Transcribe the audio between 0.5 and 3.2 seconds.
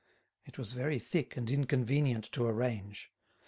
was very thick and inconvenient to arrange.